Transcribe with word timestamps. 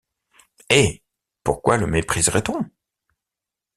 Eh! 0.71 1.03
pourquoi 1.43 1.77
le 1.77 1.85
mépriserait-on? 1.85 2.65